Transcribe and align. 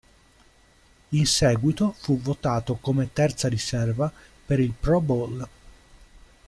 In 1.09 1.27
seguito 1.27 1.91
fu 1.95 2.19
votato 2.19 2.73
come 2.81 3.13
terza 3.13 3.47
riserva 3.47 4.11
per 4.43 4.59
il 4.59 4.71
Pro 4.73 4.99
Bowl. 4.99 5.47